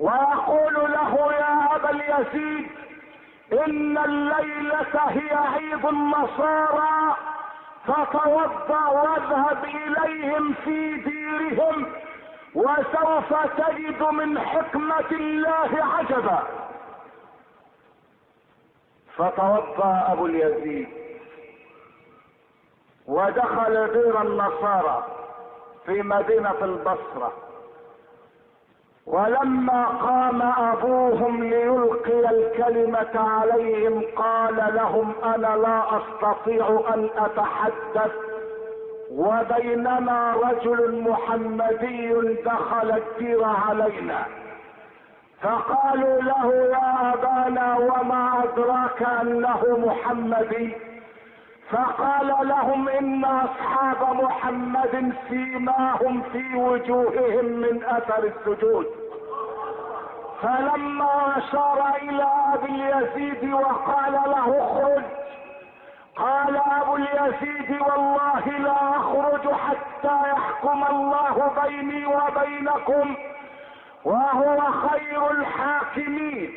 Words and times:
ويقول 0.00 0.74
له 0.74 1.32
يا 1.32 1.76
أبا 1.76 1.90
اليزيد 1.90 2.70
إن 3.52 3.98
الليلة 3.98 5.00
هي 5.08 5.34
عيد 5.34 5.84
النصارى 5.86 7.16
فتوضأ 7.86 8.86
واذهب 8.88 9.64
إليهم 9.64 10.54
في 10.64 10.96
ديرهم 10.96 11.86
وسوف 12.54 13.34
تجد 13.56 14.02
من 14.02 14.38
حكمة 14.38 15.10
الله 15.10 15.84
عجبا. 15.84 16.42
فتوضأ 19.16 20.04
أبو 20.12 20.26
اليزيد 20.26 20.88
ودخل 23.06 23.92
دير 23.92 24.22
النصارى 24.22 25.06
في 25.86 26.02
مدينة 26.02 26.54
البصرة. 26.62 27.32
ولما 29.12 29.84
قام 29.86 30.42
أبوهم 30.42 31.44
ليلقي 31.44 32.30
الكلمة 32.30 33.08
عليهم 33.14 34.02
قال 34.16 34.74
لهم 34.74 35.12
أنا 35.24 35.56
لا 35.56 35.82
أستطيع 35.96 36.80
أن 36.94 37.08
أتحدث 37.16 38.12
وبينما 39.10 40.34
رجل 40.44 41.04
محمدي 41.10 42.14
دخل 42.44 42.90
الدير 42.90 43.44
علينا. 43.44 44.24
فقالوا 45.42 46.22
له 46.22 46.54
يا 46.54 47.14
أبانا 47.14 47.76
وما 47.78 48.44
أدراك 48.44 49.02
أنه 49.22 49.62
محمدي؟ 49.86 50.87
فقال 51.70 52.48
لهم 52.48 52.88
إن 52.88 53.24
أصحاب 53.24 54.22
محمد 54.22 55.12
فيما 55.28 55.98
في 56.32 56.54
وجوههم 56.56 57.44
من 57.44 57.84
أثر 57.84 58.24
السجود. 58.24 58.86
فلما 60.42 61.38
أشار 61.38 61.96
إلى 62.02 62.26
أبي 62.54 62.66
اليزيد 62.66 63.52
وقال 63.52 64.12
له 64.12 64.64
اخرج. 64.64 65.04
قال 66.16 66.56
أبو 66.56 66.96
اليزيد 66.96 67.80
والله 67.80 68.48
لا 68.58 68.96
أخرج 68.96 69.52
حتى 69.52 70.30
يحكم 70.30 70.84
الله 70.90 71.50
بيني 71.62 72.06
وبينكم 72.06 73.16
وهو 74.04 74.60
خير 74.60 75.30
الحاكمين. 75.30 76.54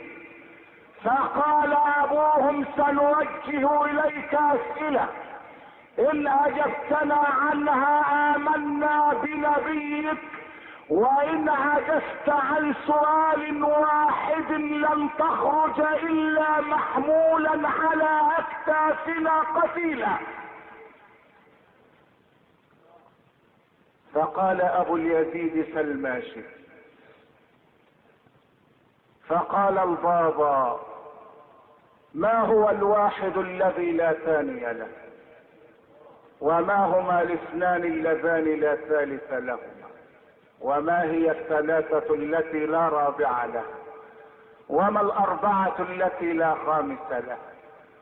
فقال 1.03 1.73
أبوهم 1.73 2.65
سنوجه 2.75 3.85
إليك 3.85 4.33
أسئلة. 4.33 5.07
إن 5.99 6.27
أجبتنا 6.27 7.15
عنها 7.15 8.35
آمنا 8.35 9.13
بنبيك 9.13 10.17
وإن 10.89 11.49
عجزت 11.49 12.29
عن 12.29 12.73
سؤال 12.87 13.63
واحد 13.63 14.51
لن 14.51 15.09
تخرج 15.19 15.79
إلا 15.79 16.61
محمولا 16.61 17.69
على 17.69 18.21
أكتافنا 18.37 19.39
قتيلا. 19.39 20.17
فقال 24.13 24.61
أبو 24.61 24.95
اليزيد 24.95 25.65
سلماشي 25.73 26.41
فقال 29.31 29.77
البابا 29.77 30.79
ما 32.13 32.39
هو 32.39 32.69
الواحد 32.69 33.37
الذي 33.37 33.91
لا 33.91 34.13
ثاني 34.13 34.73
له؟ 34.73 34.87
وما 36.41 36.85
هما 36.85 37.21
الاثنان 37.21 37.83
اللذان 37.83 38.43
لا 38.59 38.75
ثالث 38.75 39.33
لهما؟ 39.33 39.87
وما 40.61 41.03
هي 41.03 41.31
الثلاثة 41.31 42.13
التي 42.13 42.65
لا 42.65 42.89
رابع 42.89 43.45
لها 43.45 43.63
وما 44.69 45.01
الأربعة 45.01 45.75
التي 45.79 46.33
لا 46.33 46.55
خامس 46.65 47.11
لها 47.11 47.37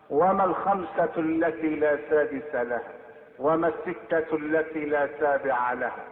وما 0.09 0.43
الخمسة 0.43 1.14
التي 1.17 1.75
لا 1.75 1.97
سادس 2.09 2.55
لها 2.55 2.91
وما 3.39 3.67
الستة 3.67 4.36
التي 4.36 4.86
لا 4.86 5.09
سابع 5.20 5.73
لها 5.73 6.05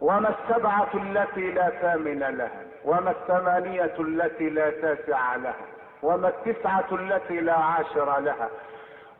وما 0.00 0.34
السبعة 0.38 0.90
التي 0.94 1.50
لا 1.50 1.70
ثامن 1.70 2.18
لها 2.18 2.71
وما 2.84 3.10
الثمانية 3.10 3.94
التي 3.98 4.50
لا 4.50 4.70
تاسع 4.70 5.36
لها؟ 5.36 5.54
وما 6.02 6.28
التسعة 6.28 6.84
التي 6.92 7.40
لا 7.40 7.54
عاشر 7.54 8.20
لها؟ 8.20 8.48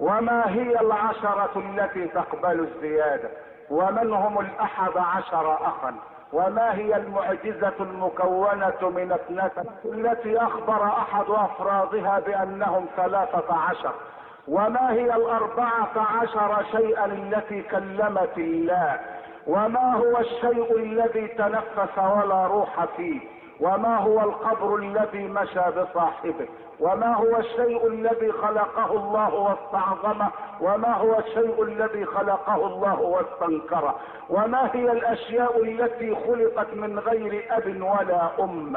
وما 0.00 0.48
هي 0.50 0.80
العشرة 0.80 1.50
التي 1.56 2.08
تقبل 2.08 2.60
الزيادة؟ 2.60 3.28
ومن 3.70 4.12
هم 4.12 4.38
الأحد 4.40 4.96
عشر 4.96 5.54
أخا؟ 5.54 5.94
وما 6.32 6.74
هي 6.74 6.96
المعجزة 6.96 7.72
المكونة 7.80 8.90
من 8.96 9.12
اثنتين 9.12 9.70
التي 9.84 10.38
أخبر 10.38 10.86
أحد 10.86 11.24
أفرادها 11.28 12.20
بأنهم 12.20 12.86
ثلاثة 12.96 13.54
عشر. 13.54 13.92
وما 14.48 14.92
هي 14.92 15.14
الأربعة 15.14 16.06
عشر 16.22 16.64
شيئا 16.72 17.04
التي 17.04 17.62
كلمت 17.62 18.38
الله؟ 18.38 19.00
وما 19.46 19.94
هو 19.94 20.18
الشيء 20.18 20.76
الذي 20.76 21.28
تنفس 21.28 21.98
ولا 21.98 22.46
روح 22.46 22.84
فيه؟ 22.96 23.20
وما 23.60 23.96
هو 23.98 24.20
القبر 24.20 24.76
الذي 24.76 25.28
مشى 25.28 25.60
بصاحبه 25.70 26.48
وما 26.80 27.14
هو 27.14 27.36
الشيء 27.36 27.86
الذي 27.86 28.32
خلقه 28.32 28.90
الله 28.92 29.34
واستعظمه 29.34 30.30
وما 30.60 30.92
هو 30.96 31.18
الشيء 31.18 31.62
الذي 31.62 32.04
خلقه 32.04 32.66
الله 32.66 33.00
واستنكره 33.00 33.94
وما 34.30 34.70
هي 34.72 34.92
الأشياء 34.92 35.62
التي 35.62 36.14
خلقت 36.26 36.74
من 36.74 36.98
غير 36.98 37.44
أب 37.50 37.66
ولا 37.82 38.30
أم. 38.40 38.76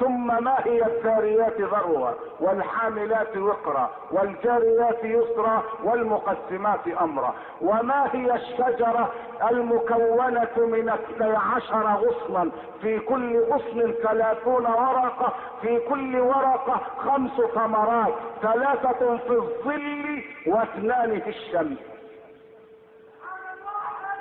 ثم 0.00 0.44
ما 0.44 0.56
هي 0.64 0.86
الذاريات 0.86 1.60
ذروة 1.60 2.14
والحاملات 2.40 3.36
وقرا 3.36 3.90
والجاريات 4.12 5.04
يسرا 5.04 5.62
والمقسمات 5.84 6.88
امرا 7.00 7.34
وما 7.60 8.08
هي 8.12 8.34
الشجرة 8.34 9.12
المكونة 9.50 10.56
من 10.56 10.88
اثني 10.88 11.36
عشر 11.36 11.86
غصنا؟ 11.86 12.50
في 12.82 12.98
كل 12.98 13.40
غصن 13.40 13.92
ثلاثون 14.02 14.66
ورقة 14.66 15.32
في 15.62 15.78
كل 15.78 16.20
ورقة 16.20 16.80
خمس 16.98 17.40
ثمرات 17.54 18.14
ثلاثة 18.42 19.16
في 19.16 19.30
الظل 19.30 20.22
واثنان 20.46 21.20
في 21.20 21.30
الشمس. 21.30 21.78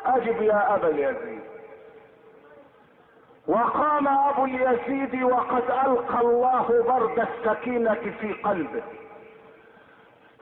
أجب 0.06 0.42
يا 0.42 0.75
أبا 0.75 0.88
اليزيد. 0.88 1.42
وقام 3.47 4.07
أبو 4.07 4.45
اليزيد 4.45 5.23
وقد 5.23 5.63
ألقى 5.85 6.19
الله 6.22 6.83
برد 6.88 7.28
السكينة 7.28 8.13
في 8.19 8.33
قلبه. 8.33 8.83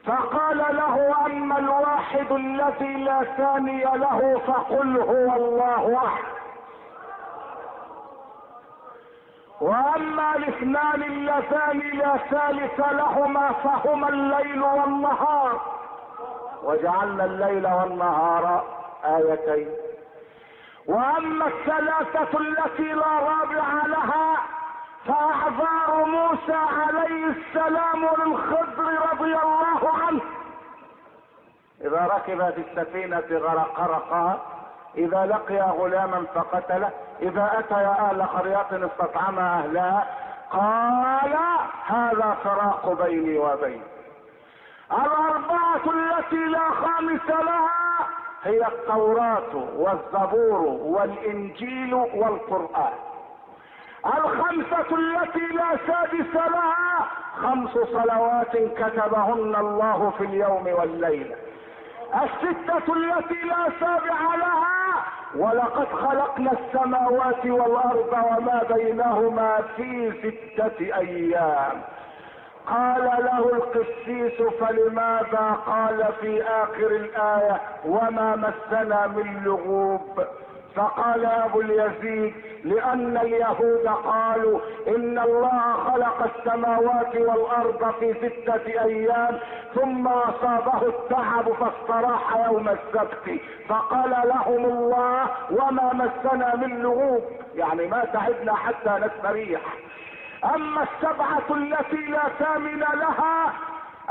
فقال 0.06 0.58
له 0.58 1.26
أما 1.26 1.60
الواحد 1.60 2.32
الذي 2.32 2.94
لا 2.94 3.24
ثاني 3.24 3.84
له 3.84 4.42
فقل 4.48 5.02
هو 5.02 5.36
الله 5.36 5.98
أحد. 6.06 6.24
وأما 9.62 10.36
الاثنان 10.36 11.04
اللذان 11.04 11.80
لا 11.80 12.18
ثالث 12.18 12.80
لهما 12.80 13.52
فهما 13.52 14.10
الليل 14.10 14.64
والنهار. 14.64 15.62
وجعلنا 16.64 17.26
الليل 17.26 17.68
والنهار 17.68 18.64
آيتين. 19.06 19.93
واما 20.88 21.48
الثلاثة 21.48 22.40
التي 22.40 22.94
لا 22.94 23.20
رابع 23.20 23.86
لها 23.86 24.38
فأعذار 25.08 26.06
موسى 26.06 26.54
عليه 26.54 27.26
السلام 27.26 28.06
للخضر 28.06 29.12
رضي 29.12 29.36
الله 29.36 29.90
عنه. 30.04 30.22
إذا 31.82 32.08
ركب 32.16 32.50
في 32.54 32.62
السفينة 32.72 33.40
غرقها 33.78 34.40
إذا 34.98 35.26
لقي 35.26 35.62
غلاما 35.62 36.26
فقتله 36.36 36.90
إذا 37.22 37.52
أتى 37.60 37.74
أهل 37.74 38.24
قرية 38.24 38.68
استطعم 38.86 39.40
أهلها 39.40 40.08
قال 40.52 41.36
هذا 41.86 42.38
فراق 42.44 43.04
بيني 43.04 43.38
وبين 43.38 43.84
الأربعة 44.92 45.84
التي 45.86 46.36
لا 46.36 46.70
خامس 46.70 47.30
لها 47.30 47.83
هي 48.44 48.68
التوراة 48.68 49.56
والزبور 49.78 50.62
والإنجيل 50.84 51.94
والقرآن. 51.94 52.94
الخمسة 54.06 54.96
التي 54.98 55.40
لا 55.40 55.78
سادس 55.88 56.36
لها 56.36 57.08
خمس 57.44 57.72
صلوات 57.72 58.52
كتبهن 58.58 59.56
الله 59.56 60.14
في 60.18 60.24
اليوم 60.24 60.68
والليلة 60.80 61.36
الستة 62.14 62.94
التي 62.94 63.42
لا 63.48 63.70
سابع 63.80 64.36
لها 64.36 65.04
ولقد 65.36 65.88
خلقنا 65.88 66.52
السماوات 66.52 67.46
والأرض 67.46 68.14
وما 68.14 68.64
بينهما 68.76 69.62
في 69.76 70.12
ستة 70.22 70.98
أيام. 70.98 71.82
قال 72.68 73.04
له 73.04 73.40
القسيس 73.54 74.42
فلماذا 74.60 75.58
قال 75.66 76.06
في 76.22 76.44
آخر 76.44 76.88
الآية 76.88 77.62
وما 77.86 78.36
مسنا 78.36 79.08
من 79.08 79.44
لغوب 79.44 80.24
فقال 80.76 81.26
أبو 81.26 81.62
اليزيد 81.62 82.34
لأن 82.64 83.18
اليهود 83.18 83.88
قالوا 83.88 84.60
إن 84.88 85.20
الله 85.20 85.74
خلق 85.74 86.32
السماوات 86.36 87.16
والأرض 87.16 87.94
في 88.00 88.14
ستة 88.14 88.84
أيام 88.84 89.40
ثم 89.76 90.08
أصابه 90.08 90.88
التعب 90.88 91.52
فاستراح 91.54 92.46
يوم 92.46 92.70
السبت. 92.70 93.40
فقال 93.70 94.10
لهم 94.10 94.66
الله 94.66 95.28
وما 95.52 95.94
مسنا 95.94 96.56
من 96.56 96.82
لغوب. 96.82 97.24
يعني 97.56 97.88
ما 97.88 98.06
تعبنا 98.06 98.54
حتى 98.56 99.06
نستريح. 99.06 99.62
أما 100.56 100.84
السبعة 100.84 101.58
التي 101.58 102.06
لا 102.06 102.22
ثامن 102.40 102.80
لها 102.80 103.54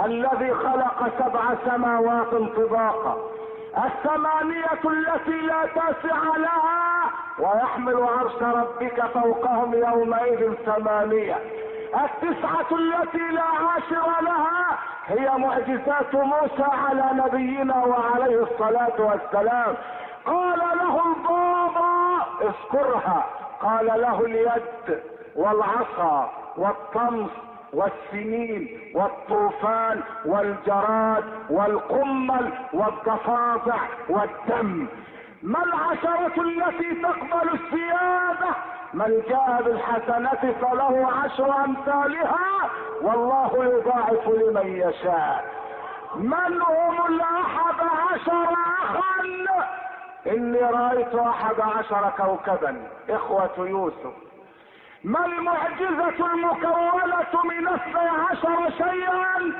الذي 0.04 0.54
خلق 0.54 1.10
سبع 1.18 1.40
سماوات 1.64 2.30
طباقا 2.56 3.18
الثمانية 3.86 4.80
التي 4.84 5.40
لا 5.40 5.66
تاسع 5.66 6.36
لها 6.36 7.10
ويحمل 7.38 7.96
عرش 8.02 8.42
ربك 8.42 9.06
فوقهم 9.14 9.74
يومئذ 9.74 10.54
ثمانية 10.54 11.36
التسعة 11.94 12.66
التي 12.72 13.18
لا 13.18 13.42
عاشر 13.42 14.22
لها 14.22 14.78
هي 15.06 15.38
معجزات 15.38 16.14
موسى 16.14 16.66
على 16.88 17.04
نبينا 17.12 17.84
وعليه 17.84 18.42
الصلاة 18.42 19.00
والسلام. 19.00 19.74
قال 20.26 20.58
له 20.58 21.00
البابا 21.06 22.22
اذكرها 22.40 23.26
قال 23.62 23.86
له 23.86 24.20
اليد. 24.20 25.02
والعصا 25.36 26.30
والطمس 26.56 27.30
والسنين 27.72 28.92
والطوفان 28.94 30.00
والجراد 30.24 31.24
والقمل 31.50 32.52
والضفادع 32.72 33.78
والدم. 34.08 34.86
ما 35.42 35.62
العشرة 35.62 36.42
التي 36.42 36.94
تقبل 37.02 37.48
السيادة 37.54 38.50
من 38.94 39.22
جاء 39.28 39.62
بالحسنة 39.64 40.54
فله 40.60 41.08
عشر 41.24 41.64
أمثالها؟ 41.64 42.70
والله 43.02 43.64
يضاعف 43.64 44.28
لمن 44.28 44.66
يشاء. 44.66 45.44
من 46.16 46.62
هم 46.62 47.06
الأحد 47.08 47.80
عشر 47.80 48.52
اخا؟ 48.82 49.02
إني 50.26 50.60
رأيت 50.60 51.14
أحد 51.14 51.60
عشر 51.60 52.12
كوكبا. 52.16 52.82
إخوة 53.10 53.50
يوسف. 53.58 54.31
ما 55.04 55.26
المعجزة 55.26 56.26
المكونة 56.34 57.42
من 57.44 57.68
اثني 57.68 58.08
عشر 58.08 58.70
شيئا؟ 58.70 59.52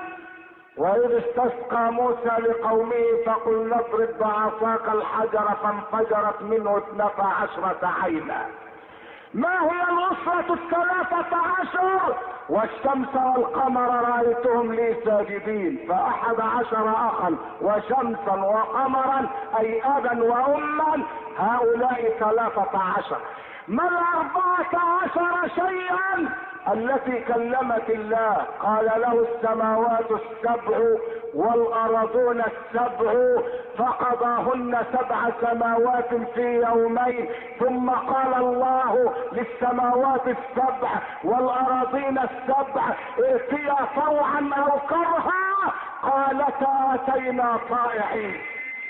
وإذ 0.77 1.23
استسقى 1.25 1.93
موسى 1.93 2.37
لقومه 2.39 3.05
فقل 3.27 3.69
نضرب 3.69 4.19
بعصاك 4.21 4.89
الحجر 4.89 5.55
فانفجرت 5.63 6.43
منه 6.43 6.79
اثنتا 6.79 7.23
عشرة 7.23 7.93
عينا. 8.03 8.47
ما 9.35 9.63
هي 9.63 9.83
الأسرة 9.83 10.55
الثلاثة 10.55 11.37
عشر؟ 11.37 12.17
والشمس 12.49 13.15
والقمر 13.15 14.09
رأيتهم 14.09 14.75
لي 14.75 14.97
ساجدين 15.05 15.87
فأحد 15.89 16.41
عشر 16.41 16.91
أخا 16.91 17.37
وشمسا 17.61 18.33
وقمرا 18.33 19.29
أي 19.59 19.83
أبا 19.83 20.23
وأما. 20.25 21.03
هؤلاء 21.39 22.17
ثلاثة 22.21 22.79
عشر. 22.97 23.19
ما 23.69 23.89
الأربعة 23.89 25.03
عشر 25.03 25.49
شيئا 25.55 26.29
التي 26.73 27.21
كلمت 27.21 27.91
الله؟ 27.91 28.47
قال 28.61 28.85
له 28.85 29.27
السماوات 29.29 30.11
السبع 30.11 30.79
والأرضون 31.35 32.41
السبع 32.41 33.13
فقضاهن 33.79 34.85
سبع 34.93 35.31
سماوات 35.41 36.15
في 36.35 36.63
يومين. 36.69 37.29
ثم 37.61 37.91
قال 37.91 38.35
الله 38.35 39.15
للسماوات 39.33 40.27
السبع 40.27 40.91
والأراضين 41.25 42.19
السبع 42.19 42.83
ائتيا 43.19 43.77
طوعا 43.97 44.51
أو 44.59 44.79
كرها؟ 44.89 45.73
قالتا 46.03 46.95
أتينا 46.95 47.59
طائعين. 47.71 48.41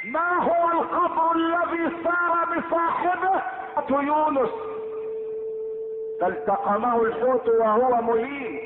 ما 0.05 0.37
هو 0.43 0.81
القبر 0.81 1.37
الذي 1.37 1.97
سار 2.05 2.45
بصاحبه؟ 2.57 3.43
يونس. 3.91 4.51
فالتقمه 6.21 7.03
الحوت 7.03 7.49
وهو 7.49 8.03
مهين 8.03 8.61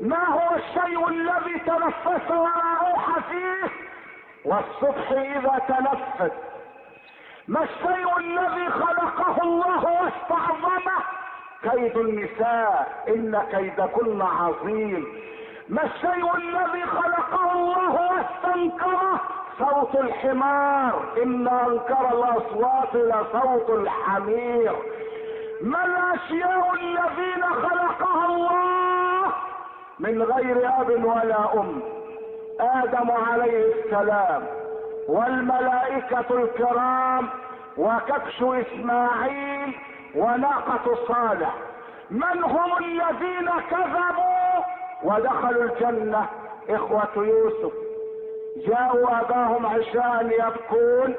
ما 0.00 0.28
هو 0.28 0.56
الشيء 0.56 1.08
الذي 1.08 1.58
تنفس 1.58 2.30
ولا 2.30 2.78
روح 2.80 3.18
فيه 3.30 3.68
والصبح 4.44 5.10
إذا 5.12 5.60
تنفس. 5.68 6.34
ما 7.48 7.62
الشيء 7.62 8.18
الذي 8.18 8.70
خلقه 8.70 9.42
الله 9.42 9.84
واستعظمه؟ 9.84 11.02
كيد 11.62 11.96
النساء. 11.96 13.04
إن 13.08 13.42
كيدكن 13.50 14.22
عظيم. 14.22 15.06
ما 15.68 15.82
الشيء 15.82 16.36
الذي 16.36 16.82
خلقه 16.82 17.52
الله 17.52 17.90
واستنكره 17.90 19.20
صوت 19.58 19.94
الحمار. 19.94 21.02
إن 21.22 21.48
أنكر 21.48 22.08
الأصوات 22.12 22.94
لصوت 22.94 23.70
الحمير. 23.70 24.72
ما 25.60 25.84
الأشياء 25.84 26.74
الذين 26.74 27.44
خلقها 27.44 28.26
الله؟ 28.26 29.32
من 29.98 30.22
غير 30.22 30.68
أب 30.80 31.04
ولا 31.04 31.54
أم. 31.54 31.80
آدم 32.60 33.10
عليه 33.10 33.74
السلام. 33.74 34.42
والملائكة 35.08 36.24
الكرام. 36.30 37.28
وكبش 37.76 38.42
إسماعيل. 38.42 39.78
وناقة 40.14 40.94
صالح. 41.08 41.54
من 42.10 42.44
هم 42.44 42.78
الذين 42.78 43.50
كذبوا؟ 43.70 44.35
ودخلوا 45.02 45.62
الجنة 45.62 46.26
إخوة 46.70 47.16
يوسف. 47.16 47.72
جاءوا 48.56 49.20
أباهم 49.20 49.66
عشاء 49.66 50.26
يبكون 50.26 51.14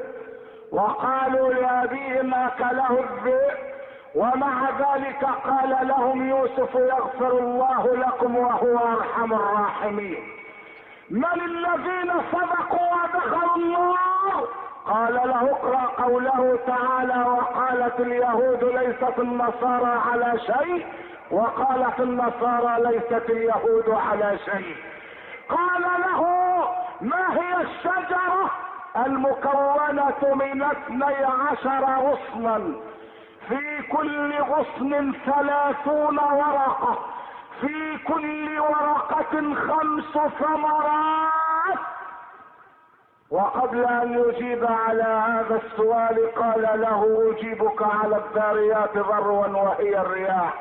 وقالوا 0.71 1.53
لابيهم 1.53 2.33
اكله 2.33 3.00
الذئب. 3.00 3.57
ومع 4.15 4.69
ذلك 4.69 5.25
قال 5.25 5.88
لهم 5.88 6.29
يوسف 6.29 6.75
يغفر 6.75 7.39
الله 7.39 7.95
لكم 7.95 8.35
وهو 8.35 8.77
أرحم 8.77 9.33
الراحمين. 9.33 10.23
من 11.09 11.41
الذين 11.45 12.13
سبقوا 12.31 12.94
ودخلوا 13.03 13.56
النار 13.56 14.47
قال 14.88 15.13
له 15.13 15.51
اقرأ 15.51 16.04
قوله 16.04 16.60
تعالى 16.68 17.24
وقالت 17.30 18.00
اليهود 18.00 18.63
ليست 18.63 19.19
النصارى 19.19 20.01
على 20.12 20.39
شيء 20.39 20.86
وقالت 21.31 22.00
النصارى 22.00 22.78
ليست 22.84 23.30
اليهود 23.30 23.90
على 23.90 24.38
شيء. 24.45 24.76
قال 25.50 25.81
له 25.81 26.21
ما 27.02 27.33
هي 27.40 27.61
الشجرة 27.61 28.52
المكونة 29.06 30.33
من 30.35 30.64
اثني 30.64 31.26
عشر 31.26 31.85
غصنا 31.85 32.61
في 33.50 33.81
كل 33.92 34.33
غصن 34.42 35.14
ثلاثون 35.26 36.19
ورقة 36.19 36.97
في 37.61 37.97
كل 37.97 38.59
ورقة 38.59 39.56
خمس 39.56 40.31
ثمرات 40.40 41.80
وقبل 43.31 43.86
أن 43.86 44.14
يجيب 44.19 44.66
على 44.66 45.04
هذا 45.04 45.62
السؤال 45.66 46.31
قال 46.36 46.81
له 46.81 47.31
أجيبك 47.31 47.81
على 47.81 48.18
الذاريات 48.18 48.98
ذروا 48.98 49.48
وهي 49.48 50.02
الرياح 50.02 50.54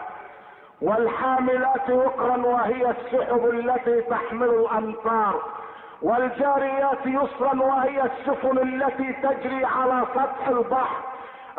والحاملات 0.82 1.90
وقرا 1.90 2.36
وهي 2.36 2.90
السحب 2.90 3.44
التي 3.46 4.00
تحمل 4.02 4.48
الأمطار 4.48 5.42
والجاريات 6.02 7.06
يسرا 7.06 7.62
وهي 7.62 8.02
السفن 8.02 8.58
التي 8.58 9.12
تجري 9.12 9.64
على 9.64 10.02
سطح 10.14 10.48
البحر 10.48 10.96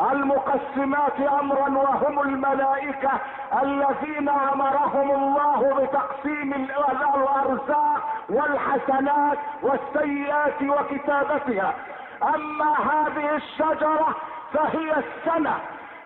المقسمات 0.01 1.20
امرا 1.42 1.70
وهم 1.70 2.20
الملائكة 2.20 3.12
الذين 3.63 4.30
أمرهم 4.30 5.12
الله 5.12 5.75
بتقسيم 5.82 6.54
الأرزاق 6.54 8.04
والحسنات 8.30 9.38
والسيئات 9.62 10.62
وكتابتها. 10.62 11.74
أما 12.24 12.74
هذه 12.80 13.36
الشجرة 13.36 14.16
فهي 14.54 14.94
السنة 14.98 15.56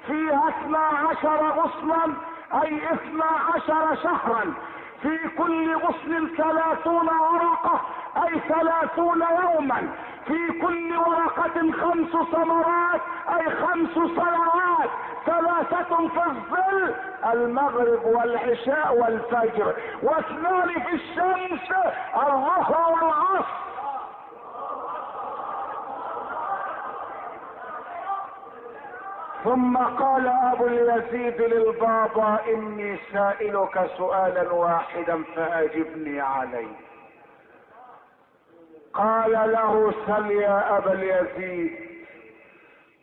فيها 0.07 0.49
اثنا 0.49 0.79
عشر 0.79 1.49
غصنا 1.49 2.13
أي 2.63 2.93
اثنا 2.93 3.25
عشر 3.55 3.95
شهرا. 4.03 4.53
في 5.01 5.27
كل 5.37 5.75
غصن 5.75 6.27
ثلاثون 6.37 7.09
ورقة 7.09 7.81
أي 8.17 8.39
ثلاثون 8.39 9.23
يوما. 9.43 9.87
في 10.27 10.59
كل 10.61 10.97
ورقة 10.97 11.71
خمس 11.71 12.27
ثمرات 12.31 13.01
أي 13.29 13.49
خمس 13.49 13.93
صلوات. 13.93 14.89
ثلاثة 15.25 16.07
في 16.07 16.25
الظل 16.25 16.95
المغرب 17.33 18.05
والعشاء 18.05 18.97
والفجر. 18.97 19.75
واثنان 20.03 20.69
في 20.69 20.93
الشمس 20.93 21.71
الظهر 22.15 22.91
والعصر. 22.91 23.70
ثم 29.43 29.77
قال 29.77 30.27
أبو 30.27 30.67
اليزيد 30.67 31.41
للبابا 31.41 32.39
إني 32.47 32.97
سائلك 33.13 33.89
سؤالا 33.97 34.53
واحدا 34.53 35.23
فأجبني 35.35 36.21
عليه. 36.21 36.75
قال 38.93 39.31
له 39.31 39.93
سل 40.07 40.31
يا 40.31 40.77
أبا 40.77 40.93
اليزيد. 40.93 41.71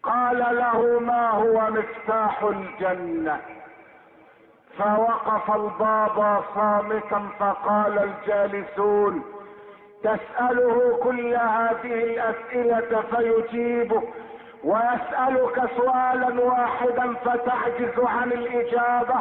قال 0.03 0.39
له 0.39 1.01
ما 1.01 1.31
هو 1.31 1.71
مفتاح 1.71 2.43
الجنة؟ 2.43 3.41
فوقف 4.79 5.51
البابا 5.51 6.45
صامتا 6.55 7.29
فقال 7.39 7.99
الجالسون 7.99 9.23
تسأله 10.03 10.99
كل 11.03 11.35
هذه 11.35 11.95
الأسئلة 12.05 13.03
فيجيبك. 13.03 14.09
ويسألك 14.65 15.71
سؤالا 15.77 16.41
واحدا 16.41 17.15
فتعجز 17.25 17.99
عن 17.99 18.33
الإجابة. 18.33 19.21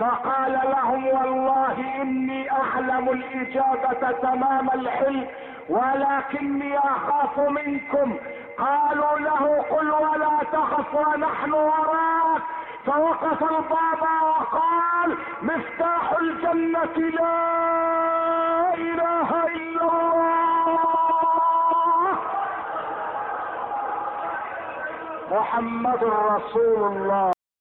فقال 0.00 0.52
لهم 0.52 1.06
والله 1.06 2.02
إني 2.02 2.50
أعلم 2.52 3.08
الإجابة 3.08 4.10
تمام 4.10 4.70
العلم 4.74 5.26
ولكني 5.68 6.78
أخاف 6.78 7.38
منكم. 7.38 8.16
قالوا 8.58 9.18
له 9.18 9.64
قل 9.70 9.90
ولا 9.90 10.38
تخف 10.52 10.94
ونحن 10.94 11.52
وراك. 11.52 12.42
فوقف 12.86 13.42
البابا 13.42 14.20
وقال 14.22 15.16
مفتاح 15.42 16.12
الجنة 16.20 16.96
لا 16.96 18.74
إله 18.74 19.43
محمد 25.34 26.02
الرسول 26.02 26.82
اللہ. 26.84 27.33